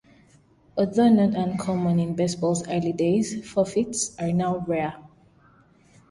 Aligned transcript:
Although 0.79 1.09
not 1.09 1.35
uncommon 1.35 1.99
in 1.99 2.15
baseball's 2.15 2.67
early 2.67 2.91
days, 2.91 3.47
forfeits 3.47 4.17
are 4.17 4.31
now 4.33 4.57
rare. 4.67 4.95